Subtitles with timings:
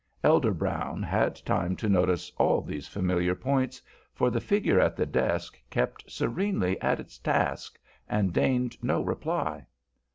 [0.23, 3.79] Elder Brown had time to notice all these familiar points,
[4.15, 7.77] for the figure at the desk kept serenely at its task,
[8.09, 9.67] and deigned no reply.